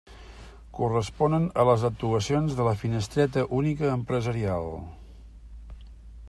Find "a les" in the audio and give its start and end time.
1.63-1.85